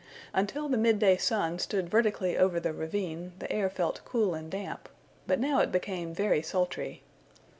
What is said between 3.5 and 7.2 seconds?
air felt cool and damp, but now it became very sultry.